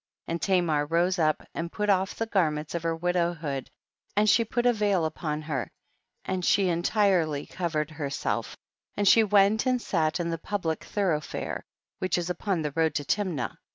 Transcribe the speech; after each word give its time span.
31. 0.25 0.33
And 0.33 0.41
Tamar 0.41 0.85
rose 0.87 1.19
up 1.19 1.47
and 1.53 1.71
put 1.71 1.87
off 1.87 2.15
the 2.15 2.25
garments 2.25 2.73
of 2.73 2.81
her 2.81 2.95
widowhood, 2.95 3.69
and 4.17 4.27
she 4.27 4.43
put 4.43 4.65
a 4.65 4.73
vail 4.73 5.05
upon 5.05 5.43
her, 5.43 5.69
and 6.25 6.43
she 6.43 6.69
entirely 6.69 7.45
covered 7.45 7.91
herself, 7.91 8.57
and 8.97 9.07
she 9.07 9.23
went 9.23 9.67
and 9.67 9.79
sat 9.79 10.19
in 10.19 10.31
the 10.31 10.39
public 10.39 10.83
thorough 10.85 11.21
fare, 11.21 11.63
which 11.99 12.17
is 12.17 12.31
upon 12.31 12.63
the 12.63 12.71
road 12.71 12.95
to 12.95 13.05
Tim 13.05 13.35
nah. 13.35 13.51